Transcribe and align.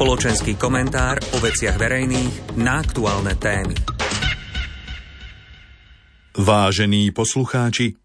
Spoločenský 0.00 0.56
komentár 0.56 1.20
o 1.36 1.44
veciach 1.44 1.76
verejných 1.76 2.56
na 2.56 2.80
aktuálne 2.80 3.36
témy. 3.36 3.76
Vážení 6.40 7.12
poslucháči, 7.12 8.00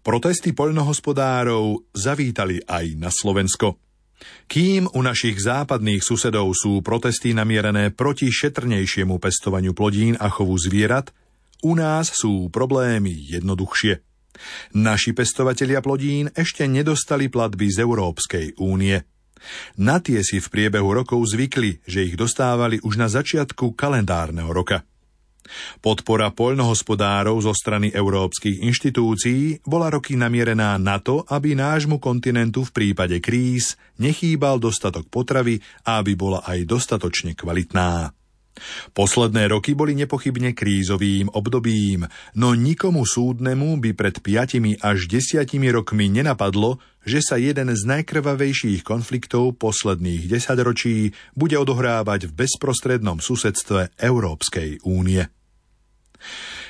protesty 0.00 0.56
poľnohospodárov 0.56 1.92
zavítali 1.92 2.64
aj 2.64 2.96
na 2.96 3.12
Slovensko. 3.12 3.76
Kým 4.48 4.88
u 4.88 5.00
našich 5.04 5.36
západných 5.36 6.00
susedov 6.00 6.48
sú 6.56 6.80
protesty 6.80 7.36
namierené 7.36 7.92
proti 7.92 8.32
šetrnejšiemu 8.32 9.20
pestovaniu 9.20 9.76
plodín 9.76 10.16
a 10.16 10.32
chovu 10.32 10.56
zvierat, 10.56 11.12
u 11.60 11.76
nás 11.76 12.08
sú 12.08 12.48
problémy 12.48 13.12
jednoduchšie. 13.12 14.00
Naši 14.80 15.12
pestovatelia 15.12 15.84
plodín 15.84 16.32
ešte 16.32 16.64
nedostali 16.64 17.28
platby 17.28 17.68
z 17.68 17.84
Európskej 17.84 18.56
únie. 18.64 19.17
Na 19.78 20.02
tie 20.02 20.20
si 20.26 20.42
v 20.42 20.50
priebehu 20.50 20.90
rokov 20.90 21.34
zvykli, 21.34 21.82
že 21.86 22.04
ich 22.04 22.14
dostávali 22.14 22.82
už 22.82 22.94
na 22.98 23.08
začiatku 23.08 23.74
kalendárneho 23.74 24.50
roka. 24.50 24.84
Podpora 25.80 26.28
poľnohospodárov 26.28 27.40
zo 27.40 27.56
strany 27.56 27.88
európskych 27.88 28.60
inštitúcií 28.68 29.64
bola 29.64 29.88
roky 29.88 30.12
namierená 30.12 30.76
na 30.76 31.00
to, 31.00 31.24
aby 31.24 31.56
nášmu 31.56 31.96
kontinentu 31.96 32.68
v 32.68 32.74
prípade 32.74 33.16
kríz 33.24 33.80
nechýbal 33.96 34.60
dostatok 34.60 35.08
potravy 35.08 35.64
a 35.88 36.04
aby 36.04 36.12
bola 36.12 36.44
aj 36.44 36.68
dostatočne 36.68 37.32
kvalitná. 37.32 38.17
Posledné 38.98 39.54
roky 39.54 39.78
boli 39.78 39.94
nepochybne 39.94 40.58
krízovým 40.58 41.30
obdobím, 41.30 42.10
no 42.34 42.58
nikomu 42.58 43.06
súdnemu 43.06 43.78
by 43.78 43.94
pred 43.94 44.18
5 44.18 44.82
až 44.82 44.98
10 45.06 45.46
rokmi 45.70 46.10
nenapadlo, 46.10 46.82
že 47.06 47.22
sa 47.22 47.38
jeden 47.38 47.70
z 47.70 47.78
najkrvavejších 47.86 48.82
konfliktov 48.82 49.54
posledných 49.62 50.26
desaťročí 50.26 51.14
bude 51.38 51.54
odohrávať 51.54 52.26
v 52.26 52.42
bezprostrednom 52.42 53.22
susedstve 53.22 53.94
Európskej 54.02 54.82
únie. 54.82 55.22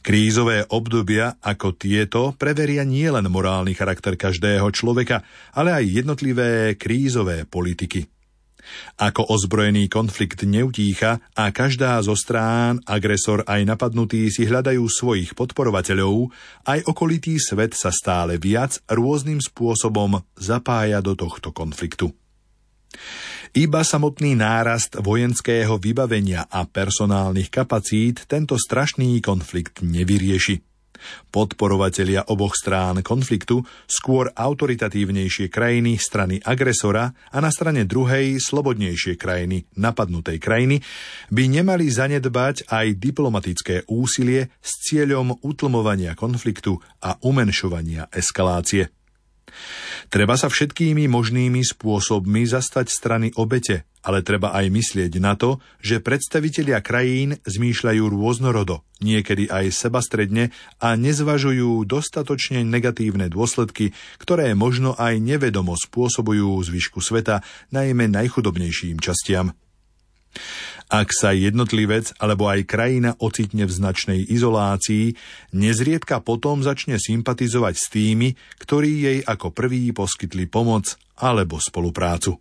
Krízové 0.00 0.64
obdobia 0.72 1.36
ako 1.44 1.76
tieto 1.76 2.32
preveria 2.40 2.88
nielen 2.88 3.28
morálny 3.28 3.76
charakter 3.76 4.16
každého 4.16 4.64
človeka, 4.72 5.20
ale 5.52 5.76
aj 5.76 6.00
jednotlivé 6.00 6.80
krízové 6.80 7.44
politiky. 7.44 8.13
Ako 9.00 9.26
ozbrojený 9.28 9.86
konflikt 9.90 10.42
neutícha 10.44 11.20
a 11.34 11.50
každá 11.50 11.98
zo 12.04 12.18
strán, 12.18 12.80
agresor 12.84 13.44
aj 13.44 13.64
napadnutý 13.64 14.30
si 14.30 14.44
hľadajú 14.44 14.84
svojich 14.86 15.32
podporovateľov, 15.38 16.30
aj 16.68 16.84
okolitý 16.88 17.36
svet 17.40 17.76
sa 17.76 17.94
stále 17.94 18.36
viac 18.36 18.80
rôznym 18.90 19.40
spôsobom 19.40 20.22
zapája 20.38 20.98
do 21.04 21.16
tohto 21.16 21.50
konfliktu. 21.50 22.12
Iba 23.54 23.86
samotný 23.86 24.34
nárast 24.34 24.98
vojenského 24.98 25.78
vybavenia 25.78 26.50
a 26.50 26.66
personálnych 26.66 27.54
kapacít 27.54 28.26
tento 28.26 28.58
strašný 28.58 29.22
konflikt 29.22 29.78
nevyrieši. 29.78 30.73
Podporovatelia 31.28 32.30
oboch 32.32 32.56
strán 32.56 33.04
konfliktu, 33.04 33.62
skôr 33.84 34.32
autoritatívnejšie 34.32 35.52
krajiny 35.52 36.00
strany 36.00 36.40
agresora 36.42 37.12
a 37.30 37.38
na 37.38 37.50
strane 37.50 37.86
druhej 37.86 38.40
slobodnejšie 38.40 39.20
krajiny 39.20 39.68
napadnutej 39.76 40.40
krajiny, 40.40 40.80
by 41.30 41.44
nemali 41.50 41.90
zanedbať 41.90 42.70
aj 42.70 42.86
diplomatické 42.98 43.86
úsilie 43.90 44.50
s 44.58 44.80
cieľom 44.88 45.38
utlmovania 45.44 46.16
konfliktu 46.16 46.80
a 47.02 47.18
umenšovania 47.22 48.08
eskalácie. 48.10 49.03
Treba 50.12 50.36
sa 50.36 50.52
všetkými 50.52 51.08
možnými 51.08 51.60
spôsobmi 51.64 52.44
zastať 52.44 52.86
strany 52.90 53.28
obete, 53.36 53.88
ale 54.04 54.20
treba 54.20 54.52
aj 54.52 54.68
myslieť 54.68 55.12
na 55.16 55.32
to, 55.34 55.58
že 55.80 56.04
predstavitelia 56.04 56.84
krajín 56.84 57.40
zmýšľajú 57.48 58.04
rôznorodo, 58.12 58.84
niekedy 59.00 59.48
aj 59.48 59.72
sebastredne 59.72 60.52
a 60.76 60.92
nezvažujú 60.94 61.88
dostatočne 61.88 62.62
negatívne 62.68 63.32
dôsledky, 63.32 63.96
ktoré 64.20 64.52
možno 64.52 64.92
aj 65.00 65.16
nevedomo 65.18 65.72
spôsobujú 65.72 66.60
zvyšku 66.60 67.00
sveta, 67.00 67.40
najmä 67.72 68.12
najchudobnejším 68.12 69.00
častiam. 69.00 69.56
Ak 70.92 71.10
sa 71.16 71.32
jednotlivec 71.32 72.12
alebo 72.20 72.46
aj 72.46 72.68
krajina 72.68 73.16
ocitne 73.16 73.64
v 73.64 73.72
značnej 73.72 74.20
izolácii, 74.28 75.16
nezriedka 75.56 76.20
potom 76.20 76.60
začne 76.60 77.00
sympatizovať 77.00 77.74
s 77.74 77.86
tými, 77.88 78.28
ktorí 78.60 78.90
jej 79.00 79.18
ako 79.24 79.50
prví 79.50 79.96
poskytli 79.96 80.44
pomoc 80.44 81.00
alebo 81.16 81.56
spoluprácu. 81.56 82.36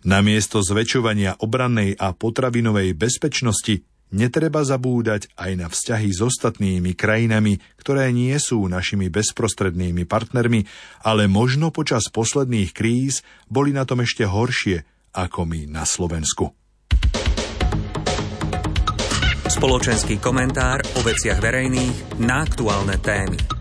Namiesto 0.00 0.64
zväčšovania 0.64 1.44
obrannej 1.44 1.92
a 1.98 2.16
potravinovej 2.16 2.96
bezpečnosti 2.96 3.84
netreba 4.14 4.64
zabúdať 4.64 5.28
aj 5.36 5.52
na 5.60 5.66
vzťahy 5.68 6.08
s 6.10 6.20
ostatnými 6.24 6.96
krajinami, 6.96 7.60
ktoré 7.76 8.08
nie 8.10 8.34
sú 8.40 8.64
našimi 8.66 9.12
bezprostrednými 9.12 10.08
partnermi, 10.08 10.66
ale 11.04 11.28
možno 11.28 11.68
počas 11.68 12.08
posledných 12.08 12.70
kríz 12.72 13.22
boli 13.46 13.76
na 13.76 13.84
tom 13.84 14.00
ešte 14.00 14.24
horšie 14.24 14.82
ako 15.10 15.46
my 15.46 15.66
na 15.70 15.84
Slovensku. 15.84 16.59
Spoločenský 19.60 20.16
komentár 20.16 20.80
o 20.96 21.04
veciach 21.04 21.36
verejných 21.36 22.16
na 22.24 22.40
aktuálne 22.40 22.96
témy. 22.96 23.59